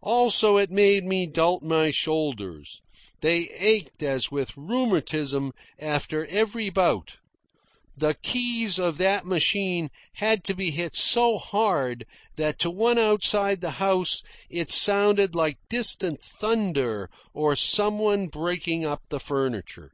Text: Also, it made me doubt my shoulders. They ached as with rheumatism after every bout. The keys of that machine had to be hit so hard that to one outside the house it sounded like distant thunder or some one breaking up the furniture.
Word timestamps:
Also, 0.00 0.56
it 0.56 0.70
made 0.70 1.04
me 1.04 1.26
doubt 1.26 1.62
my 1.62 1.90
shoulders. 1.90 2.80
They 3.20 3.50
ached 3.58 4.02
as 4.02 4.30
with 4.30 4.56
rheumatism 4.56 5.52
after 5.78 6.24
every 6.28 6.70
bout. 6.70 7.18
The 7.94 8.14
keys 8.22 8.78
of 8.78 8.96
that 8.96 9.26
machine 9.26 9.90
had 10.14 10.44
to 10.44 10.54
be 10.54 10.70
hit 10.70 10.96
so 10.96 11.36
hard 11.36 12.06
that 12.36 12.58
to 12.60 12.70
one 12.70 12.96
outside 12.98 13.60
the 13.60 13.72
house 13.72 14.22
it 14.48 14.72
sounded 14.72 15.34
like 15.34 15.58
distant 15.68 16.22
thunder 16.22 17.10
or 17.34 17.54
some 17.54 17.98
one 17.98 18.28
breaking 18.28 18.86
up 18.86 19.02
the 19.10 19.20
furniture. 19.20 19.92